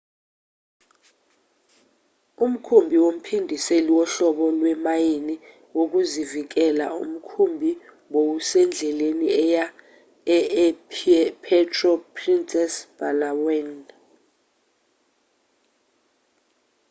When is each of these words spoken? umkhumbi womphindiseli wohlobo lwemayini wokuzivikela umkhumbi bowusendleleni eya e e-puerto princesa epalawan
umkhumbi 2.45 2.95
womphindiseli 3.03 3.91
wohlobo 3.97 4.45
lwemayini 4.57 5.35
wokuzivikela 5.77 6.85
umkhumbi 7.01 7.71
bowusendleleni 8.11 9.27
eya 9.43 9.65
e 10.37 10.39
e-puerto 11.21 11.91
princesa 12.15 12.81
epalawan 12.87 13.71